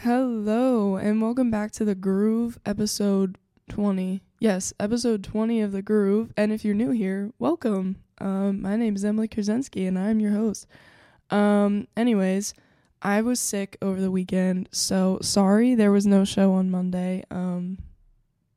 [0.00, 4.22] Hello, and welcome back to The Groove, episode 20.
[4.40, 6.32] Yes, episode 20 of The Groove.
[6.36, 7.96] And if you're new here, welcome.
[8.18, 10.66] Um, my name is Emily Kurzenski, and I'm your host.
[11.30, 12.54] Um, anyways,
[13.02, 17.22] I was sick over the weekend, so sorry there was no show on Monday.
[17.30, 17.78] Um,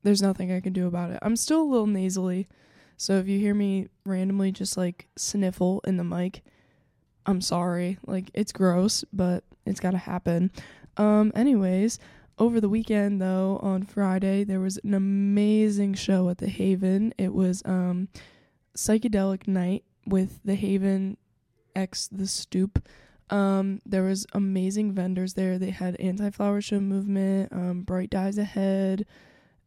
[0.04, 1.20] there's nothing I can do about it.
[1.22, 2.48] I'm still a little nasally,
[2.98, 6.44] so if you hear me randomly just like sniffle in the mic,
[7.26, 8.00] I'm sorry.
[8.08, 10.52] Like, it's gross, but it's gotta happen.
[10.98, 12.00] Um, anyways,
[12.38, 17.14] over the weekend though, on Friday, there was an amazing show at the Haven.
[17.18, 18.10] It was um
[18.76, 21.18] psychedelic night with the Haven
[21.76, 22.88] X the Stoop.
[23.30, 25.58] Um, there was amazing vendors there.
[25.58, 29.06] They had Anti Flower Show Movement, um, Bright Dyes Ahead,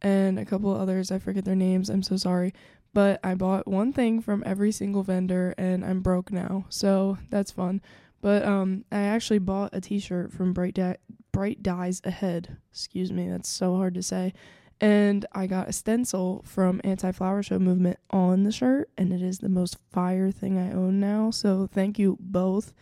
[0.01, 1.11] and a couple others.
[1.11, 1.89] I forget their names.
[1.89, 2.53] I'm so sorry.
[2.93, 6.65] But I bought one thing from every single vendor and I'm broke now.
[6.69, 7.81] So that's fun.
[8.21, 10.97] But um I actually bought a t-shirt from Bright Di-
[11.31, 12.57] Bright Dies Ahead.
[12.71, 14.33] Excuse me, that's so hard to say.
[14.81, 19.21] And I got a stencil from Anti Flower Show Movement on the shirt, and it
[19.21, 21.31] is the most fire thing I own now.
[21.31, 22.73] So thank you both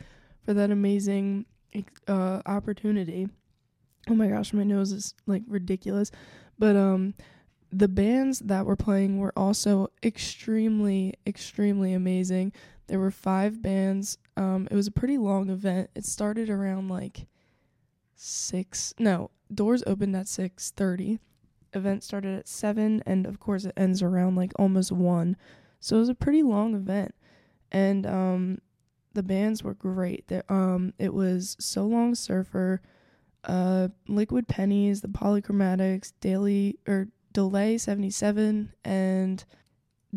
[0.44, 1.46] for that amazing
[2.08, 3.28] uh, opportunity.
[4.10, 6.12] Oh my gosh, my nose is like ridiculous.
[6.58, 7.14] But um
[7.72, 12.54] the bands that were playing were also extremely extremely amazing.
[12.88, 14.18] There were 5 bands.
[14.38, 15.90] Um it was a pretty long event.
[15.96, 17.28] It started around like
[18.18, 21.20] 6 No, doors opened at 6:30.
[21.74, 25.38] Event started at 7 and of course it ends around like almost 1.
[25.80, 27.14] So it was a pretty long event.
[27.72, 28.58] And um
[29.14, 30.28] the bands were great.
[30.28, 32.82] There um it was So Long Surfer,
[33.44, 39.46] uh Liquid Pennies, the Polychromatics, Daily or Delay 77 and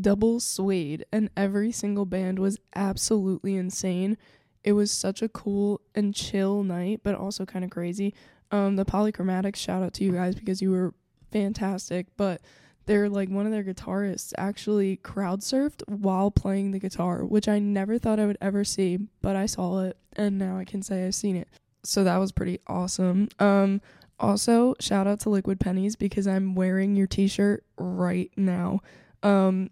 [0.01, 4.17] Double Suede and every single band was absolutely insane.
[4.63, 8.15] It was such a cool and chill night, but also kind of crazy.
[8.51, 10.95] Um the Polychromatics shout out to you guys because you were
[11.31, 12.41] fantastic, but
[12.87, 17.59] they're like one of their guitarists actually crowd surfed while playing the guitar, which I
[17.59, 21.07] never thought I would ever see, but I saw it and now I can say
[21.07, 21.49] I've seen it.
[21.85, 23.29] So that was pretty awesome.
[23.39, 23.81] Um
[24.19, 28.81] also shout out to Liquid Pennies because I'm wearing your t-shirt right now.
[29.23, 29.71] Um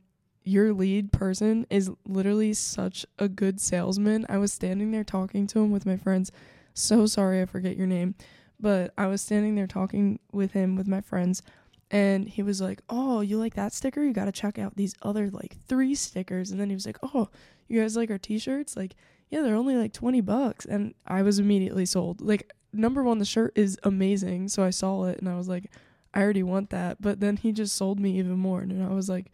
[0.49, 4.25] your lead person is literally such a good salesman.
[4.31, 6.33] I was standing there talking to him with my friends.
[6.73, 8.15] So sorry I forget your name,
[8.59, 11.43] but I was standing there talking with him with my friends
[11.91, 14.03] and he was like, "Oh, you like that sticker?
[14.03, 16.99] You got to check out these other like three stickers." And then he was like,
[17.03, 17.29] "Oh,
[17.67, 18.77] you guys like our t-shirts?
[18.77, 18.95] Like,
[19.31, 22.21] yeah, they're only like 20 bucks." And I was immediately sold.
[22.21, 25.71] Like, number 1, the shirt is amazing, so I saw it and I was like,
[26.15, 29.09] "I already want that." But then he just sold me even more and I was
[29.09, 29.31] like,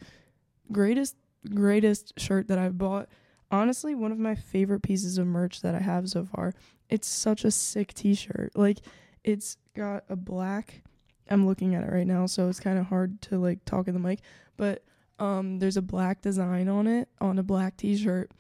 [0.73, 1.17] "Greatest
[1.53, 3.09] greatest shirt that I've bought."
[3.51, 6.53] Honestly, one of my favorite pieces of merch that I have so far.
[6.89, 8.53] It's such a sick t-shirt.
[8.57, 8.79] Like,
[9.23, 10.83] it's got a black
[11.31, 13.95] I'm looking at it right now, so it's kind of hard to like talk in
[13.95, 14.21] the mic.
[14.57, 14.85] But
[15.19, 18.31] um, there's a black design on it on a black T-shirt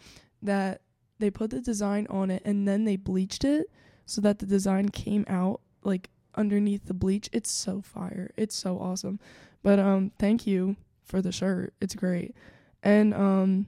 [0.43, 0.83] that
[1.19, 3.71] they put the design on it and then they bleached it
[4.05, 7.31] so that the design came out like underneath the bleach.
[7.33, 8.33] It's so fire.
[8.37, 9.21] It's so awesome.
[9.63, 11.75] But um, thank you for the shirt.
[11.81, 12.35] It's great.
[12.83, 13.67] And um,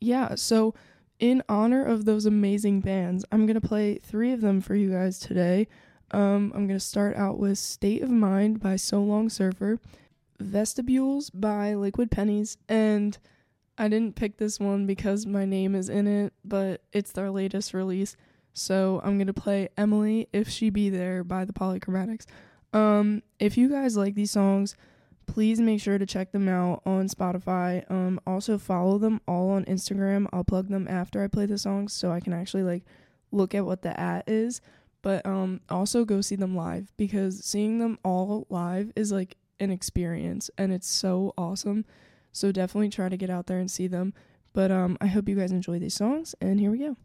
[0.00, 0.34] yeah.
[0.34, 0.74] So
[1.18, 5.18] in honor of those amazing bands, I'm gonna play three of them for you guys
[5.18, 5.68] today.
[6.12, 9.78] Um, I'm going to start out with State of Mind by So Long Surfer,
[10.38, 13.16] Vestibules by Liquid Pennies, and
[13.78, 17.72] I didn't pick this one because my name is in it, but it's their latest
[17.72, 18.16] release.
[18.52, 22.26] So I'm going to play Emily If She Be There by the Polychromatics.
[22.74, 24.76] Um, if you guys like these songs,
[25.32, 27.90] please make sure to check them out on Spotify.
[27.90, 30.26] Um, also follow them all on Instagram.
[30.30, 32.84] I'll plug them after I play the songs so I can actually like
[33.30, 34.60] look at what the at is
[35.02, 39.70] but um also go see them live because seeing them all live is like an
[39.70, 41.84] experience and it's so awesome
[42.32, 44.14] so definitely try to get out there and see them
[44.52, 46.96] but um i hope you guys enjoy these songs and here we go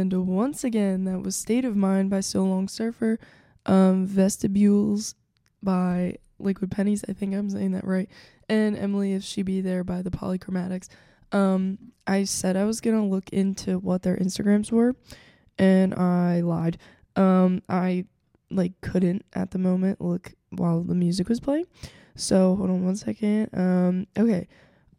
[0.00, 3.18] And once again, that was State of Mind by So Long Surfer,
[3.66, 5.14] um, Vestibules
[5.62, 7.04] by Liquid Pennies.
[7.06, 8.08] I think I'm saying that right.
[8.48, 10.88] And Emily, if she be there by the Polychromatics.
[11.32, 14.96] Um, I said I was gonna look into what their Instagrams were,
[15.58, 16.78] and I lied.
[17.14, 18.06] Um, I
[18.50, 21.66] like couldn't at the moment look while the music was playing.
[22.16, 23.50] So hold on one second.
[23.52, 24.48] Um, okay.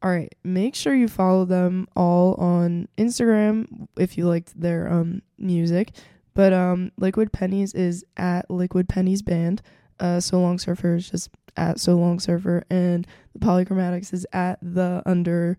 [0.03, 0.33] All right.
[0.43, 5.91] Make sure you follow them all on Instagram if you liked their um music.
[6.33, 9.61] But um, Liquid Pennies is at Liquid Pennies Band.
[9.99, 14.57] Uh, So Long Surfer is just at So Long Surfer, and the Polychromatics is at
[14.61, 15.57] the under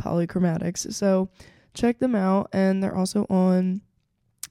[0.00, 0.92] Polychromatics.
[0.94, 1.28] So
[1.74, 3.82] check them out, and they're also on,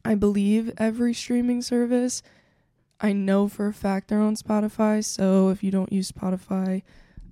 [0.06, 2.22] I believe, every streaming service.
[3.02, 5.04] I know for a fact they're on Spotify.
[5.04, 6.84] So if you don't use Spotify,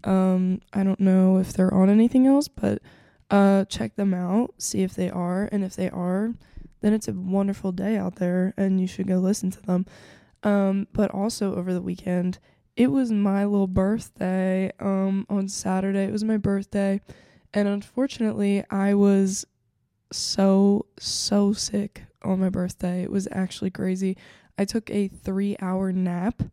[0.03, 2.81] um, I don't know if they're on anything else, but
[3.29, 6.33] uh, check them out, see if they are, and if they are,
[6.81, 9.85] then it's a wonderful day out there, and you should go listen to them.
[10.43, 12.39] Um, but also over the weekend,
[12.75, 14.71] it was my little birthday.
[14.79, 17.01] Um, on Saturday, it was my birthday,
[17.53, 19.45] and unfortunately, I was
[20.11, 23.03] so so sick on my birthday.
[23.03, 24.17] It was actually crazy.
[24.57, 26.43] I took a three hour nap.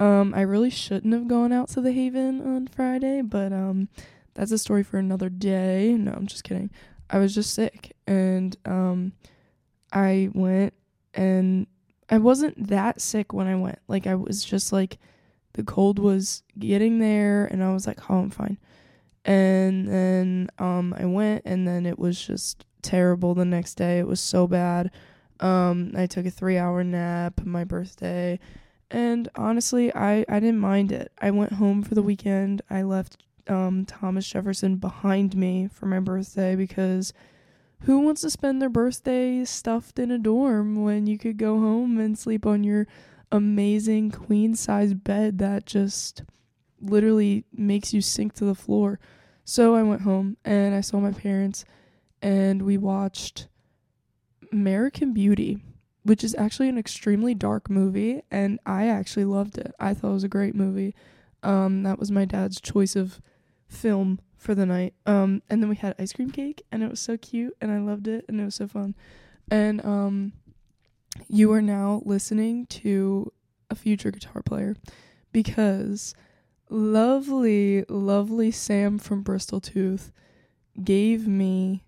[0.00, 3.88] Um, I really shouldn't have gone out to the Haven on Friday, but um,
[4.34, 5.94] that's a story for another day.
[5.98, 6.70] No, I'm just kidding.
[7.10, 9.12] I was just sick, and um,
[9.92, 10.72] I went,
[11.12, 11.66] and
[12.08, 13.78] I wasn't that sick when I went.
[13.88, 14.98] Like I was just like,
[15.52, 18.56] the cold was getting there, and I was like, oh, I'm fine.
[19.26, 23.98] And then um, I went, and then it was just terrible the next day.
[23.98, 24.90] It was so bad.
[25.40, 28.38] Um, I took a three hour nap my birthday,
[28.90, 31.12] and honestly, I, I didn't mind it.
[31.20, 32.62] I went home for the weekend.
[32.68, 37.12] I left um, Thomas Jefferson behind me for my birthday because
[37.82, 41.98] who wants to spend their birthday stuffed in a dorm when you could go home
[41.98, 42.86] and sleep on your
[43.32, 46.22] amazing queen size bed that just
[46.80, 48.98] literally makes you sink to the floor?
[49.44, 51.64] So I went home and I saw my parents
[52.22, 53.48] and we watched
[54.52, 55.62] American Beauty,
[56.02, 59.74] which is actually an extremely dark movie, and I actually loved it.
[59.78, 60.94] I thought it was a great movie.
[61.42, 63.20] Um, that was my dad's choice of
[63.68, 64.94] film for the night.
[65.06, 67.78] Um, and then we had ice cream cake, and it was so cute, and I
[67.78, 68.94] loved it, and it was so fun.
[69.50, 70.32] And um,
[71.28, 73.32] you are now listening to
[73.68, 74.76] a future guitar player
[75.32, 76.14] because
[76.68, 80.12] lovely, lovely Sam from Bristol Tooth
[80.82, 81.84] gave me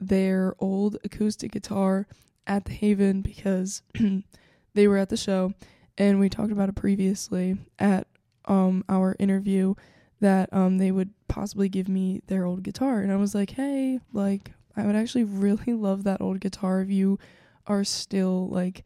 [0.00, 2.06] their old acoustic guitar
[2.48, 3.82] at the Haven because
[4.74, 5.52] they were at the show
[5.96, 8.06] and we talked about it previously at
[8.46, 9.74] um our interview
[10.20, 14.00] that um they would possibly give me their old guitar and I was like, "Hey,
[14.12, 17.18] like I would actually really love that old guitar if you
[17.66, 18.84] are still like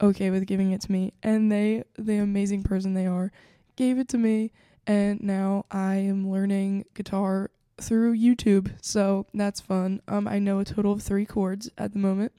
[0.00, 3.30] okay with giving it to me." And they the amazing person they are
[3.76, 4.52] gave it to me
[4.86, 8.70] and now I am learning guitar through YouTube.
[8.80, 10.00] So that's fun.
[10.08, 12.32] Um I know a total of 3 chords at the moment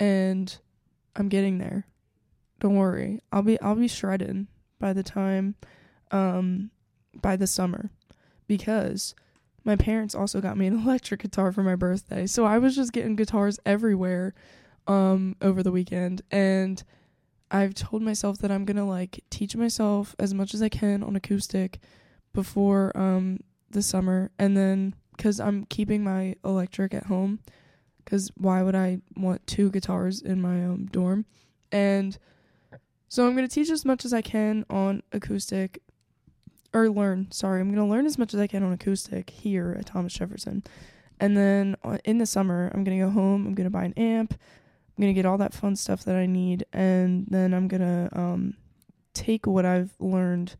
[0.00, 0.58] and
[1.14, 1.86] I'm getting there.
[2.58, 3.20] Don't worry.
[3.30, 4.46] I'll be I'll be shredded
[4.80, 5.54] by the time
[6.10, 6.70] um
[7.14, 7.90] by the summer
[8.48, 9.14] because
[9.62, 12.26] my parents also got me an electric guitar for my birthday.
[12.26, 14.34] So I was just getting guitars everywhere
[14.86, 16.82] um over the weekend and
[17.50, 21.02] I've told myself that I'm going to like teach myself as much as I can
[21.02, 21.80] on acoustic
[22.32, 27.40] before um the summer and then cuz I'm keeping my electric at home
[28.04, 31.24] cuz why would I want two guitars in my um dorm?
[31.72, 32.18] And
[33.08, 35.82] so I'm going to teach as much as I can on acoustic
[36.72, 37.60] or learn, sorry.
[37.60, 40.62] I'm going to learn as much as I can on acoustic here at Thomas Jefferson.
[41.18, 43.84] And then uh, in the summer, I'm going to go home, I'm going to buy
[43.84, 44.32] an amp.
[44.32, 47.80] I'm going to get all that fun stuff that I need and then I'm going
[47.80, 48.54] to um
[49.14, 50.56] take what I've learned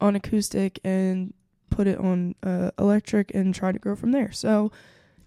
[0.00, 1.34] on acoustic and
[1.70, 4.32] put it on uh, electric and try to grow from there.
[4.32, 4.70] So,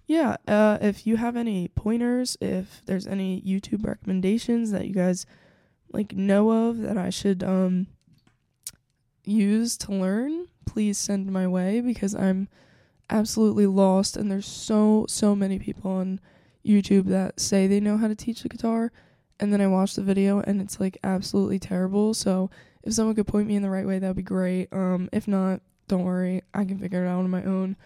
[0.05, 5.25] yeah, uh, if you have any pointers, if there's any YouTube recommendations that you guys
[5.93, 7.87] like know of that I should um
[9.23, 12.49] use to learn, please send my way because I'm
[13.09, 16.19] absolutely lost and there's so so many people on
[16.65, 18.91] YouTube that say they know how to teach the guitar
[19.39, 22.13] and then I watch the video and it's like absolutely terrible.
[22.13, 22.49] So
[22.83, 24.67] if someone could point me in the right way, that'd be great.
[24.73, 27.77] Um if not, don't worry, I can figure it out on my own.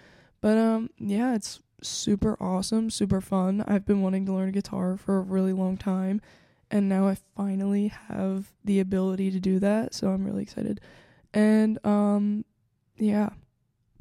[0.41, 3.63] But um yeah, it's super awesome, super fun.
[3.67, 6.21] I've been wanting to learn guitar for a really long time
[6.69, 10.81] and now I finally have the ability to do that, so I'm really excited.
[11.33, 12.45] And um
[12.97, 13.29] yeah.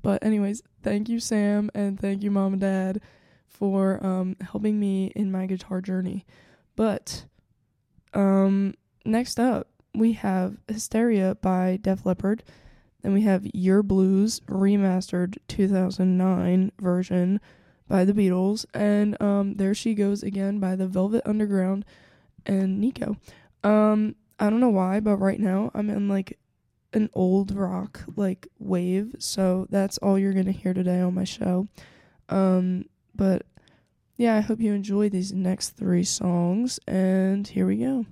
[0.02, 3.00] But anyways, thank you Sam and thank you mom and dad
[3.46, 6.26] for um, helping me in my guitar journey.
[6.76, 7.24] But
[8.14, 12.44] um, next up, we have Hysteria by Def Leppard.
[13.02, 17.40] Then we have Yer Blues remastered 2009 version
[17.88, 18.64] by the Beatles.
[18.75, 21.85] And um, There She Goes Again by the Velvet Underground
[22.44, 23.16] and Nico.
[23.62, 26.38] Um, I don't know why, but right now I'm in like
[26.92, 31.66] an old rock like wave, so that's all you're gonna hear today on my show.
[32.29, 33.42] Um, but
[34.16, 38.07] yeah, I hope you enjoy these next three songs, and here we go.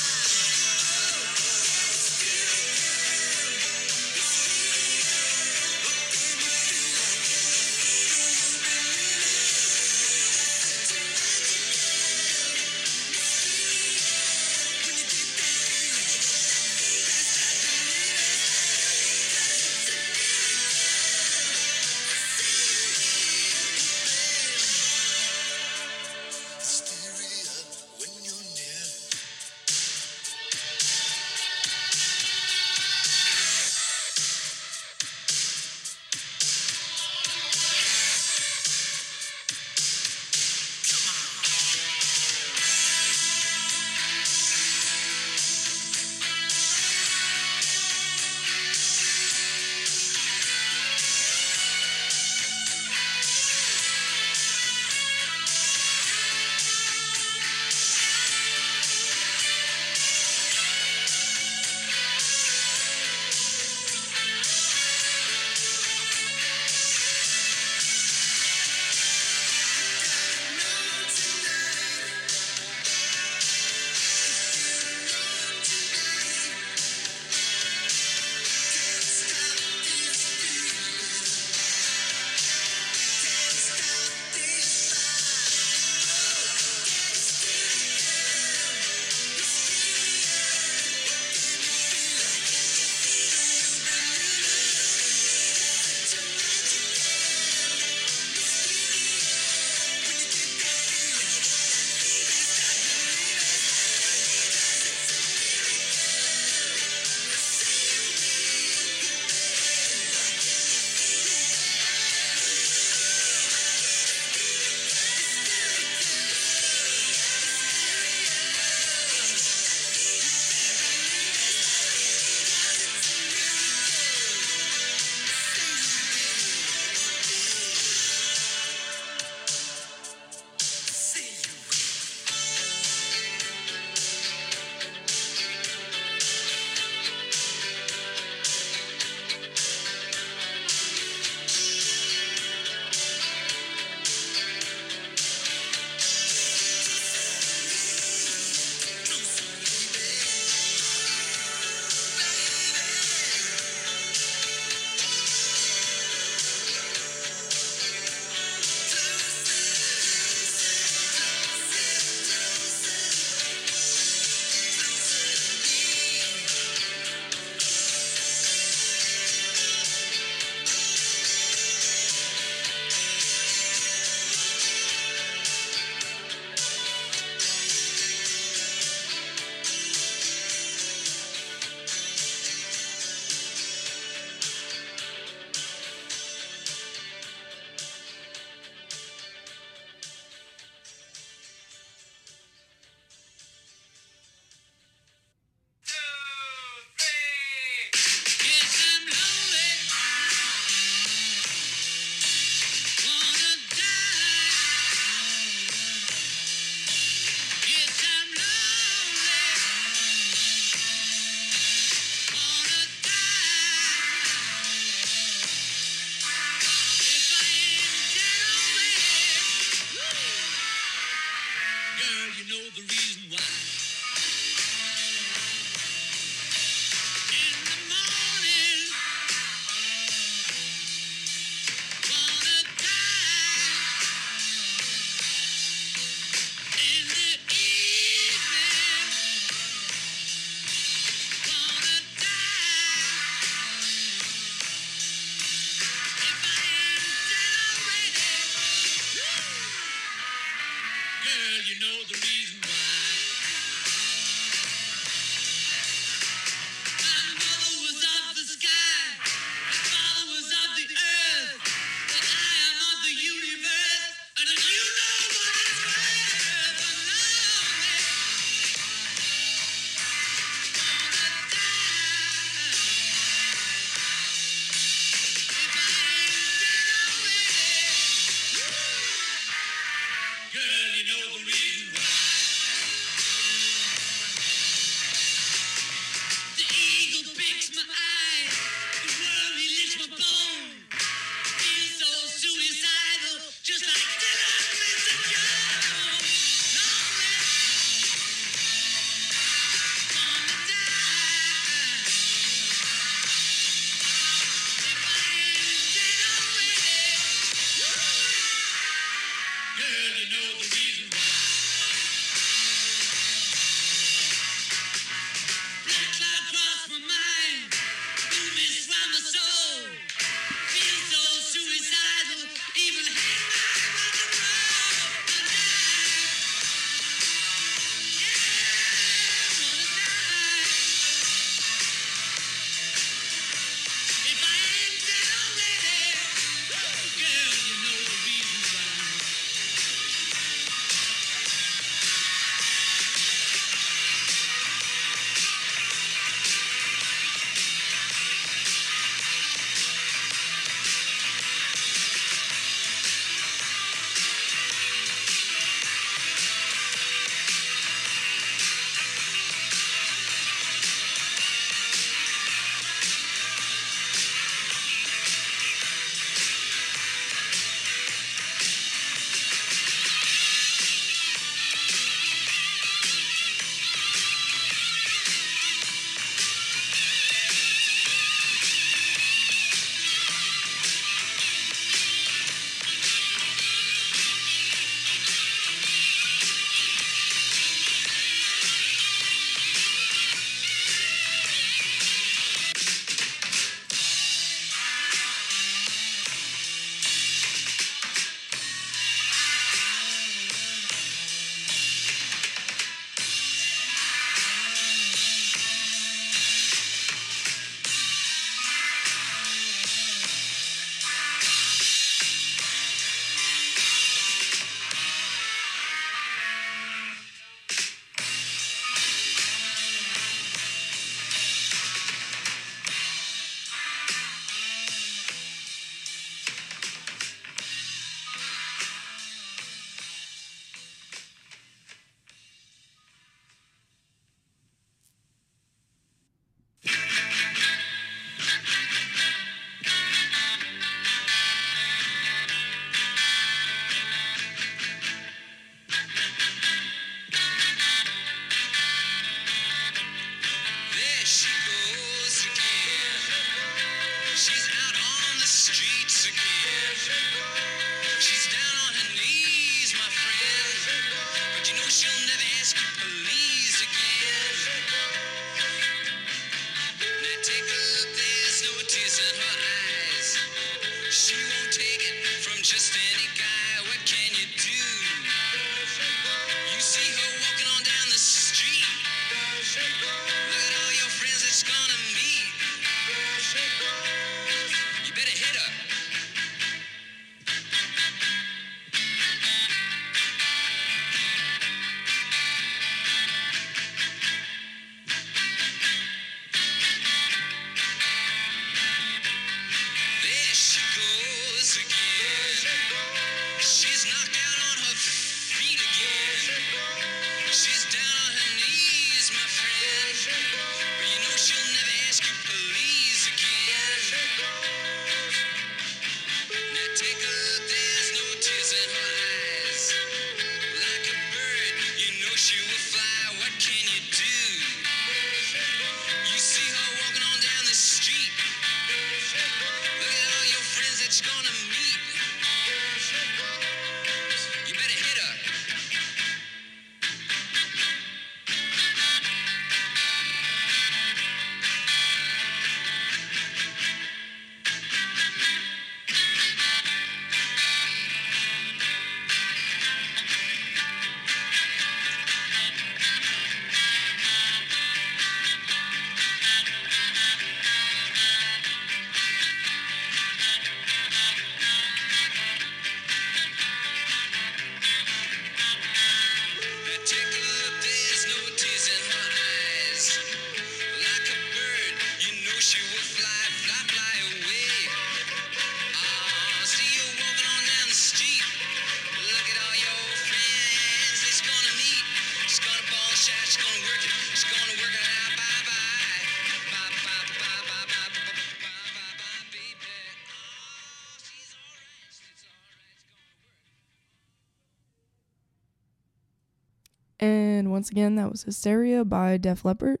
[597.94, 600.00] Again, that was Hysteria by Def Leppard.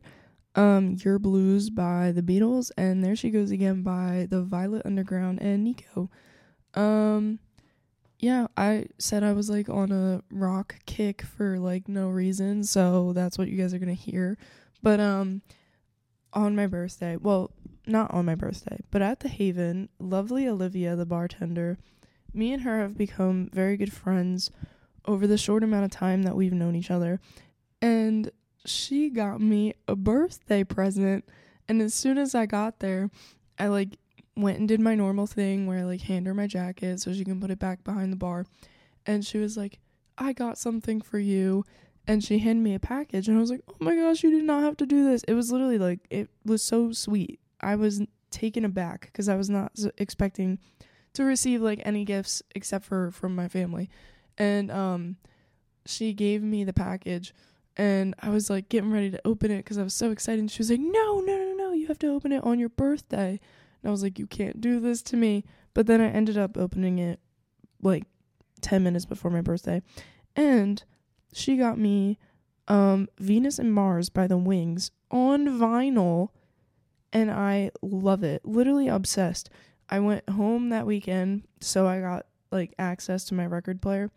[0.56, 5.40] Um, Yer Blues by the Beatles, and There She Goes Again by the Velvet Underground
[5.40, 6.10] and Nico.
[6.74, 7.38] Um,
[8.18, 13.12] yeah, I said I was like on a rock kick for like no reason, so
[13.12, 14.38] that's what you guys are gonna hear.
[14.82, 15.42] But um,
[16.32, 17.52] on my birthday, well,
[17.86, 21.78] not on my birthday, but at the Haven, lovely Olivia, the bartender,
[22.32, 24.50] me and her have become very good friends
[25.04, 27.20] over the short amount of time that we've known each other.
[27.84, 28.30] And
[28.64, 31.24] she got me a birthday present.
[31.68, 33.10] And as soon as I got there,
[33.58, 33.98] I like
[34.36, 37.24] went and did my normal thing where I like hand her my jacket so she
[37.24, 38.46] can put it back behind the bar.
[39.06, 39.78] And she was like,
[40.16, 41.64] I got something for you.
[42.06, 43.28] And she handed me a package.
[43.28, 45.22] And I was like, oh my gosh, you did not have to do this.
[45.24, 47.40] It was literally like, it was so sweet.
[47.60, 50.58] I was taken aback because I was not expecting
[51.14, 53.88] to receive like any gifts except for from my family
[54.36, 55.16] and um
[55.86, 57.32] she gave me the package
[57.76, 60.40] and I was like getting ready to open it cuz I was so excited.
[60.40, 62.68] And she was like no no no no you have to open it on your
[62.68, 63.40] birthday.
[63.82, 65.44] And I was like you can't do this to me.
[65.72, 67.20] But then I ended up opening it
[67.82, 68.04] like
[68.60, 69.82] 10 minutes before my birthday.
[70.36, 70.82] And
[71.32, 72.18] she got me
[72.68, 76.30] um Venus and Mars by the Wings on vinyl
[77.12, 78.44] and I love it.
[78.44, 79.48] Literally obsessed.
[79.88, 84.10] I went home that weekend so I got like access to my record player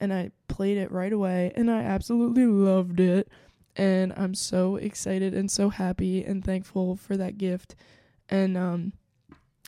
[0.00, 3.28] and I played it right away and I absolutely loved it.
[3.76, 7.74] And I'm so excited and so happy and thankful for that gift.
[8.28, 8.92] And um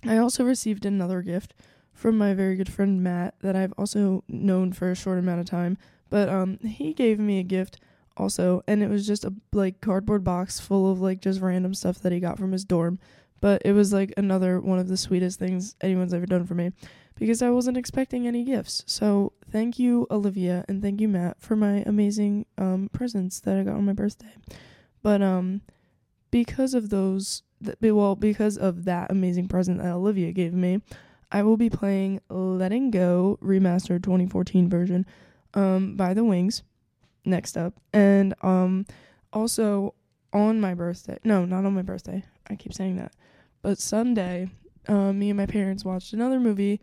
[0.04, 1.54] I also received another gift
[1.92, 5.46] from my very good friend Matt that I've also known for a short amount of
[5.46, 5.78] time.
[6.10, 7.78] But um he gave me a gift
[8.16, 11.98] also and it was just a like cardboard box full of like just random stuff
[12.00, 12.98] that he got from his dorm.
[13.40, 16.72] But it was like another one of the sweetest things anyone's ever done for me
[17.16, 18.84] because I wasn't expecting any gifts.
[18.86, 23.62] So thank you, Olivia, and thank you, Matt, for my amazing um presents that I
[23.64, 24.34] got on my birthday.
[25.02, 25.62] But um,
[26.30, 30.82] because of those, th- well, because of that amazing present that Olivia gave me,
[31.30, 35.06] I will be playing "Letting Go" remastered 2014 version,
[35.54, 36.62] um, by the Wings,
[37.24, 38.86] next up, and um,
[39.32, 39.94] also
[40.32, 41.18] on my birthday.
[41.24, 42.24] No, not on my birthday.
[42.48, 43.12] I keep saying that,
[43.62, 44.50] but Sunday,
[44.88, 46.80] uh, me and my parents watched another movie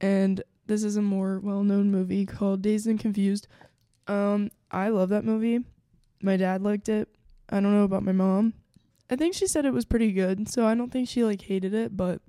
[0.00, 3.48] and this is a more well-known movie called Dazed and Confused.
[4.06, 5.64] Um, I love that movie.
[6.22, 7.08] My dad liked it.
[7.48, 8.54] I don't know about my mom.
[9.10, 11.72] I think she said it was pretty good, so I don't think she like hated
[11.72, 12.20] it, but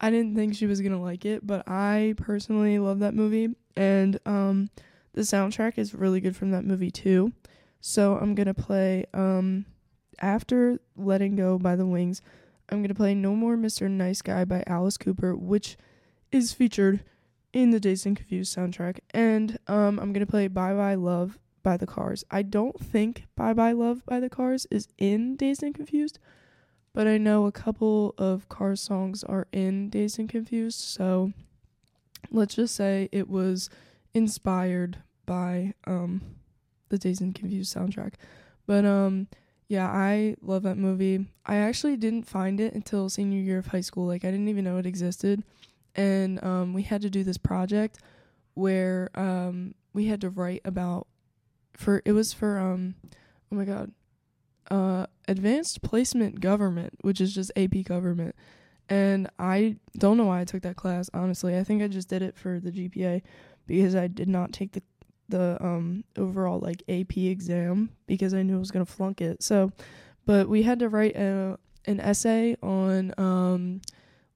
[0.00, 4.18] I didn't think she was to like it, but I personally love that movie and
[4.24, 4.70] um
[5.14, 7.32] the soundtrack is really good from that movie too.
[7.80, 9.66] So I'm to play um
[10.20, 12.22] after Letting Go by the Wings,
[12.68, 13.90] I'm to play No More Mr.
[13.90, 15.76] Nice Guy by Alice Cooper, which
[16.30, 17.02] is featured
[17.54, 18.98] in the Dazed and Confused soundtrack.
[19.14, 22.24] And um, I'm going to play Bye Bye Love by the Cars.
[22.30, 26.18] I don't think Bye Bye Love by the Cars is in Dazed and Confused,
[26.92, 30.80] but I know a couple of Cars songs are in Dazed and Confused.
[30.80, 31.32] So
[32.30, 33.70] let's just say it was
[34.12, 36.20] inspired by um,
[36.88, 38.14] the Dazed and Confused soundtrack.
[38.66, 39.28] But um,
[39.68, 41.26] yeah, I love that movie.
[41.46, 44.06] I actually didn't find it until senior year of high school.
[44.06, 45.44] Like I didn't even know it existed.
[45.94, 47.98] And um we had to do this project
[48.54, 51.06] where um we had to write about
[51.74, 52.94] for it was for um
[53.52, 53.92] oh my god.
[54.70, 58.34] Uh advanced placement government, which is just AP government.
[58.88, 61.56] And I don't know why I took that class, honestly.
[61.56, 63.22] I think I just did it for the GPA
[63.66, 64.82] because I did not take the
[65.28, 69.42] the um overall like AP exam because I knew I was gonna flunk it.
[69.42, 69.72] So,
[70.26, 73.80] but we had to write a an essay on um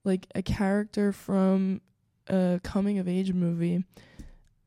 [0.08, 1.80] like a character from
[2.26, 3.84] a coming of age movie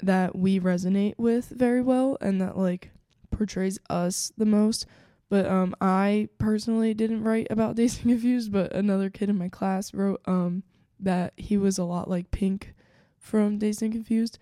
[0.02, 2.92] that we resonate with very well and that like
[3.32, 4.86] portrays us the most.
[5.30, 9.94] But um I personally didn't write about and Confused, but another kid in my class
[9.94, 10.64] wrote um
[11.00, 12.74] that he was a lot like Pink
[13.18, 14.40] from and Confused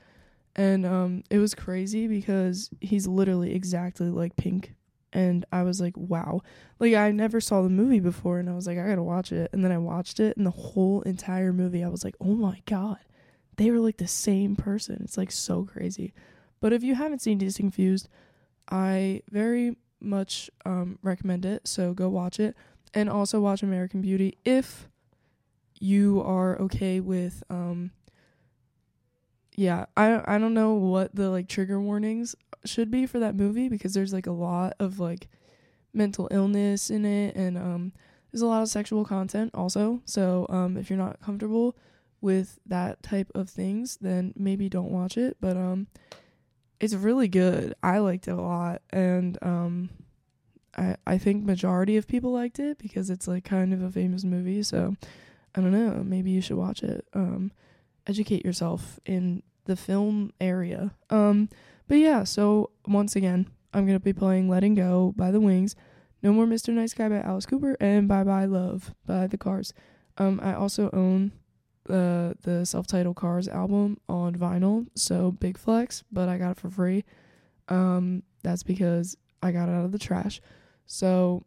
[0.56, 4.76] and um it was crazy because he's literally exactly like Pink
[5.14, 6.42] and I was like wow.
[6.80, 9.32] Like I never saw the movie before and I was like I got to watch
[9.32, 9.50] it.
[9.54, 12.62] And then I watched it and the whole entire movie I was like oh my
[12.66, 13.00] god
[13.58, 15.02] they were like the same person.
[15.04, 16.14] It's like so crazy.
[16.62, 18.08] But if you haven't seen Dazed and Confused
[18.70, 22.56] I very much um recommend it so go watch it.
[22.94, 24.88] And also watch American Beauty if
[25.80, 27.92] you are okay with um
[29.60, 32.34] yeah, I I don't know what the like trigger warnings
[32.64, 35.28] should be for that movie because there's like a lot of like
[35.94, 37.92] mental illness in it and um
[38.32, 40.02] there's a lot of sexual content also.
[40.06, 41.76] So um if you're not comfortable
[42.22, 45.88] with that type of things, then maybe don't watch it, but um
[46.80, 47.74] it's really good.
[47.84, 49.90] I liked it a lot and um
[50.78, 54.24] I I think majority of people liked it because it's like kind of a famous
[54.24, 54.96] movie, so
[55.54, 57.06] I don't know, maybe you should watch it.
[57.14, 57.52] Um
[58.08, 60.94] educate yourself in the film area.
[61.10, 61.50] Um,
[61.88, 65.76] but yeah, so once again, I'm gonna be playing "Letting Go" by The Wings,
[66.22, 66.74] "No More Mr.
[66.74, 69.74] Nice Guy" by Alice Cooper, and "Bye Bye Love" by The Cars.
[70.18, 71.32] Um, I also own
[71.86, 76.70] the the self-titled Cars album on vinyl, so big flex, but I got it for
[76.70, 77.04] free.
[77.68, 80.42] Um, that's because I got it out of the trash.
[80.86, 81.44] So,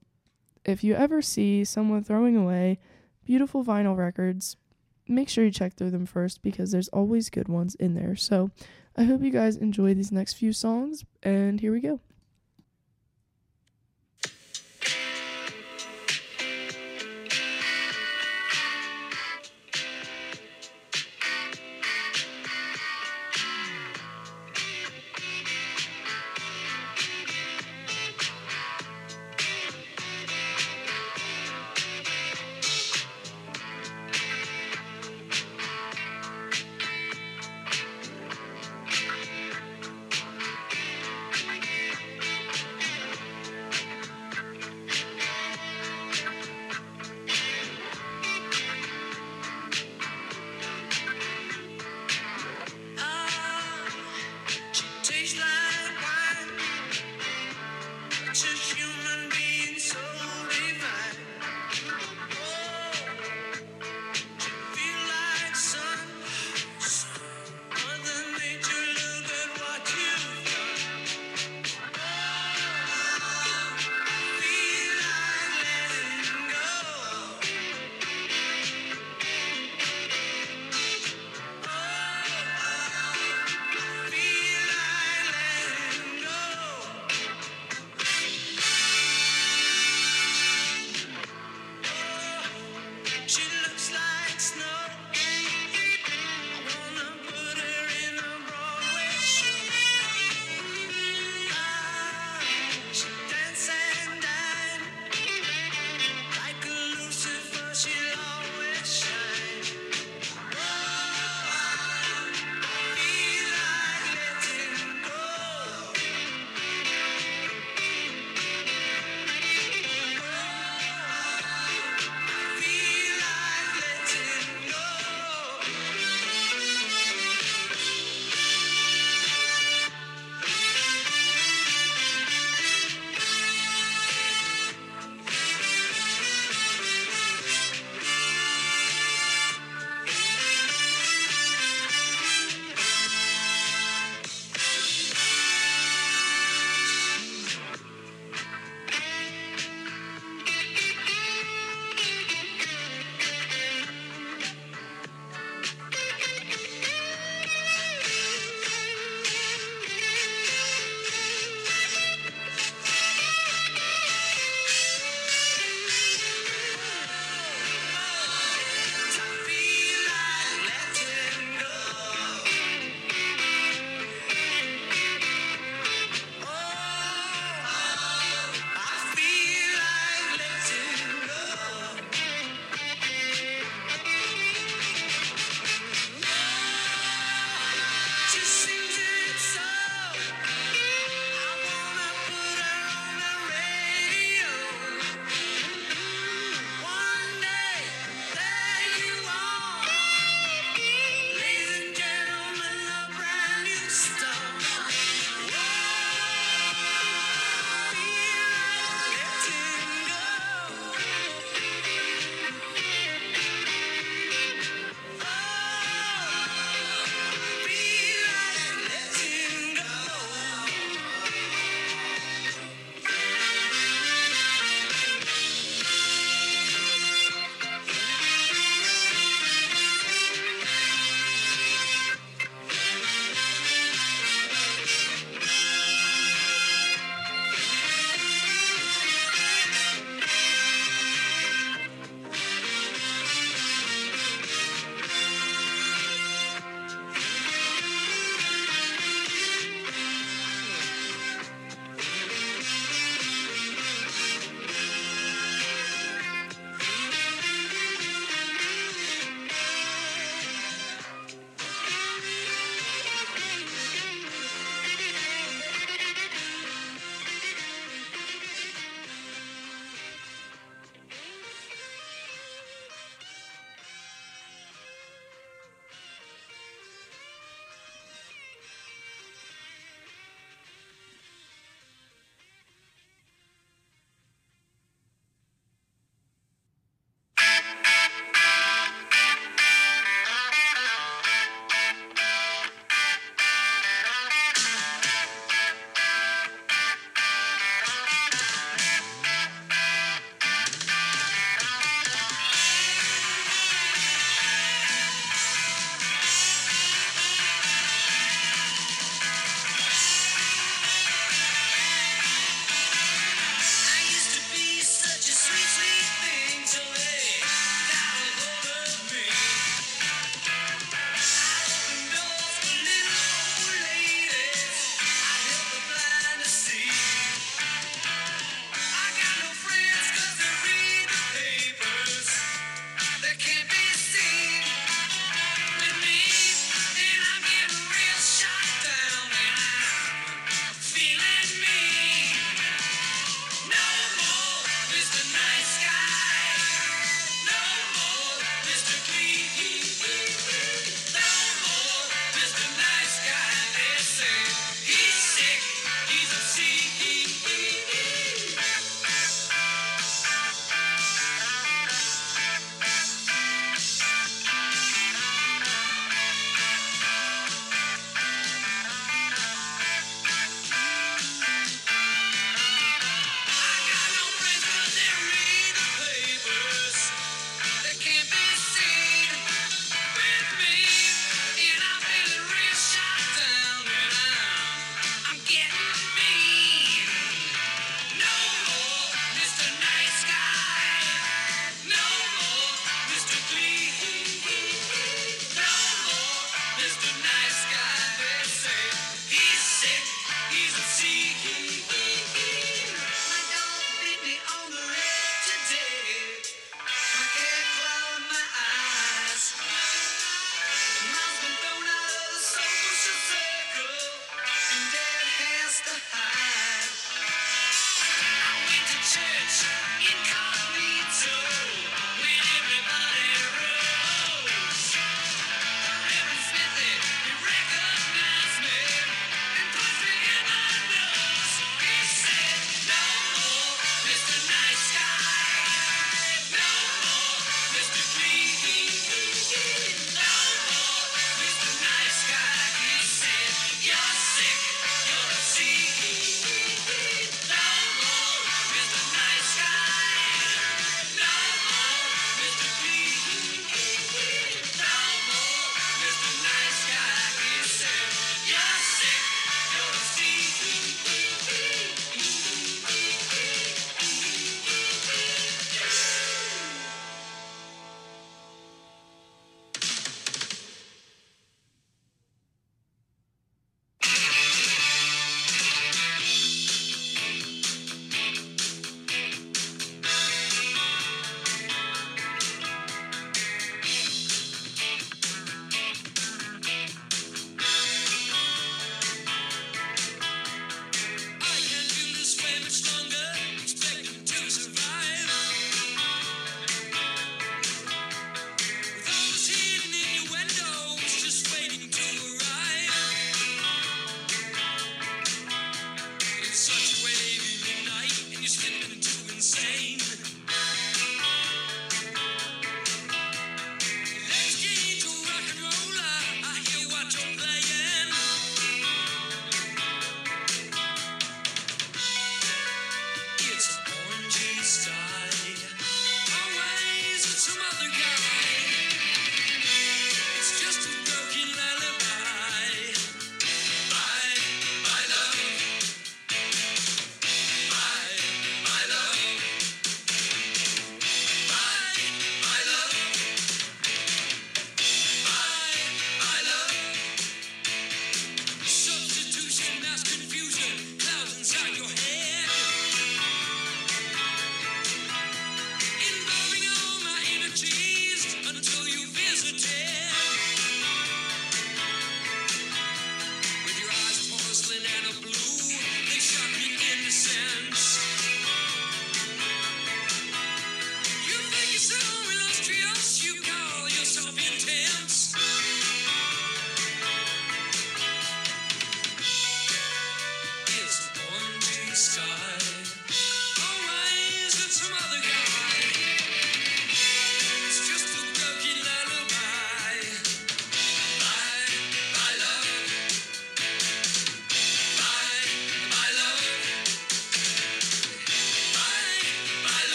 [0.64, 2.78] if you ever see someone throwing away
[3.24, 4.56] beautiful vinyl records,
[5.14, 8.16] make sure you check through them first because there's always good ones in there.
[8.16, 8.50] So
[8.96, 12.00] I hope you guys enjoy these next few songs, and here we go.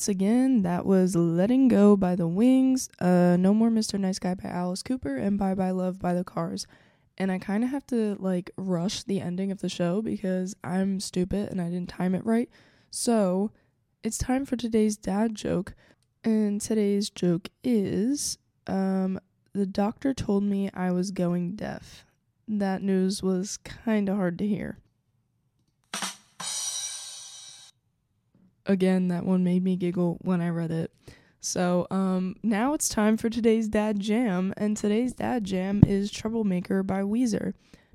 [0.00, 4.00] Once again, that was Letting Go by the Wings, uh, No More Mr.
[4.00, 6.66] Nice Guy by Alice Cooper, and Bye Bye Love by the Cars.
[7.18, 11.00] And I kind of have to like rush the ending of the show because I'm
[11.00, 12.48] stupid and I didn't time it right.
[12.90, 13.50] So
[14.02, 15.74] it's time for today's dad joke.
[16.24, 19.20] And today's joke is um,
[19.52, 22.06] the doctor told me I was going deaf.
[22.48, 24.78] That news was kind of hard to hear.
[28.66, 30.92] Again, that one made me giggle when I read it.
[31.40, 36.82] So, um, now it's time for today's dad jam, and today's dad jam is Troublemaker
[36.82, 37.54] by Weezer.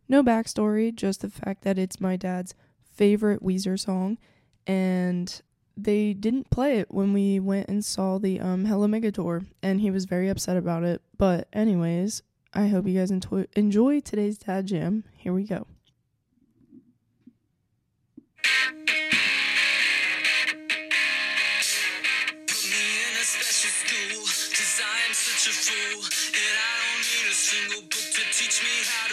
[0.10, 4.18] No backstory, just the fact that it's my dad's favorite Weezer song,
[4.66, 5.42] and
[5.78, 8.66] they didn't play it when we went and saw the um
[9.12, 11.02] tour, and he was very upset about it.
[11.18, 15.04] But anyways, I hope you guys enjoy today's dad jam.
[15.16, 15.68] Here we go.
[28.66, 28.84] Me.
[28.84, 29.05] how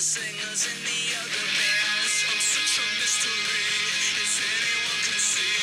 [0.00, 2.14] singers in the other bands.
[2.32, 3.68] I'm such a mystery,
[4.16, 5.56] as anyone can see.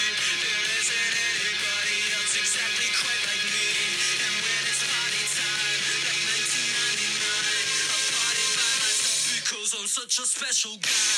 [0.45, 3.67] There isn't anybody else exactly quite like me.
[4.21, 7.17] And when it's party time, like 1999,
[7.89, 11.16] I'll party by myself because I'm such a special guy.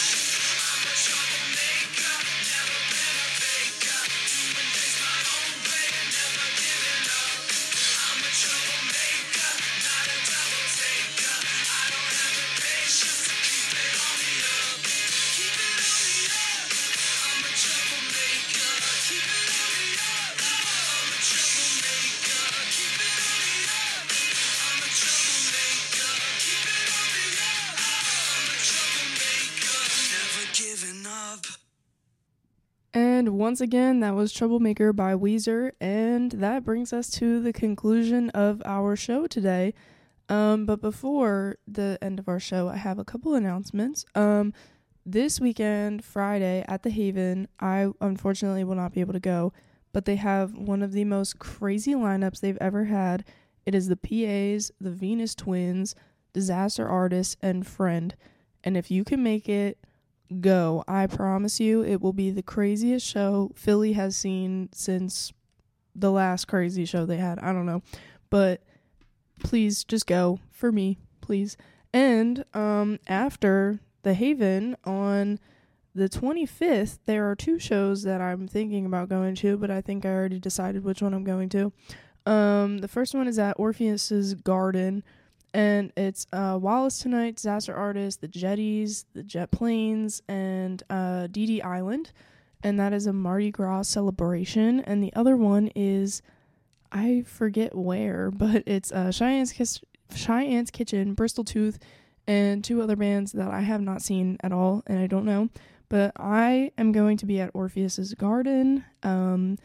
[33.50, 38.62] Once again, that was Troublemaker by Weezer, and that brings us to the conclusion of
[38.64, 39.74] our show today.
[40.30, 44.06] Um, but before the end of our show, I have a couple announcements.
[44.14, 44.54] Um,
[45.04, 49.52] this weekend, Friday, at the Haven, I unfortunately will not be able to go,
[49.94, 53.26] but they have one of the most crazy lineups they've ever had.
[53.66, 55.96] It is the PAs, the Venus Twins,
[56.34, 58.16] Disaster Artist, and Friend.
[58.64, 59.80] And if you can make it,
[60.42, 60.84] go.
[60.88, 65.34] I promise you, it will be the craziest show Philly has seen since
[65.96, 67.40] the last crazy show they had.
[67.40, 67.82] I don't know.
[68.30, 68.62] But
[69.40, 71.58] please just go for me, please.
[71.94, 75.40] And um after the Haven on
[75.96, 80.06] the 25th, there are two shows that I'm thinking about going to, but I think
[80.06, 81.74] I already decided which one I'm going to.
[82.26, 85.04] Um the first one is at Orpheus's Garden
[85.54, 91.46] and it's uh, Wallace Tonight, Disaster Artist, the Jetties, the Jet Planes, and uh, Dee
[91.46, 92.12] Dee Island,
[92.64, 94.80] and that is a Mardi Gras celebration.
[94.82, 96.22] And the other one is,
[96.92, 99.82] I forget where, but it's uh, Cheyenne's,
[100.14, 101.80] Cheyenne's Kitchen, Bristol Tooth,
[102.28, 105.50] and two other bands that I have not seen at all, and I don't know.
[105.90, 108.86] But I am going to be at Orpheus's Garden.
[109.02, 109.58] Um,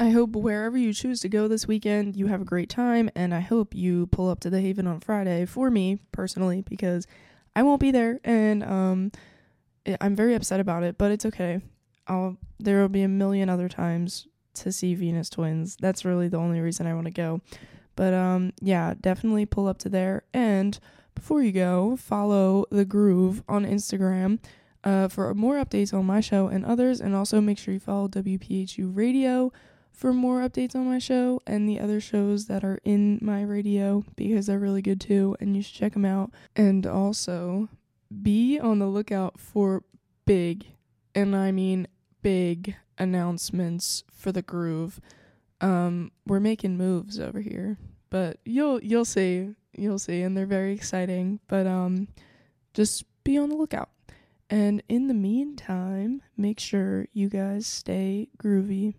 [0.00, 3.34] I hope wherever you choose to go this weekend, you have a great time, and
[3.34, 7.06] I hope you pull up to the Haven on Friday for me personally because
[7.54, 9.12] I won't be there, and um,
[10.00, 11.60] I'm very upset about it, but it's okay.
[12.06, 15.76] I'll there will be a million other times to see Venus Twins.
[15.78, 17.42] That's really the only reason I want to go.
[17.94, 20.22] But um, yeah, definitely pull up to there.
[20.32, 20.80] And
[21.14, 24.38] before you go, follow the Groove on Instagram
[24.82, 28.08] uh, for more updates on my show and others, and also make sure you follow
[28.08, 29.52] WPHU Radio
[29.92, 34.04] for more updates on my show and the other shows that are in my radio
[34.16, 36.30] because they're really good too, and you should check them out.
[36.56, 37.68] And also,
[38.22, 39.84] be on the lookout for
[40.24, 40.66] big,
[41.14, 41.86] and I mean
[42.22, 45.00] big announcements for the groove.
[45.60, 47.76] Um, we're making moves over here,
[48.08, 51.40] but you'll you'll see, you'll see, and they're very exciting.
[51.48, 52.08] But um,
[52.74, 53.90] just be on the lookout.
[54.48, 58.94] And in the meantime, make sure you guys stay groovy.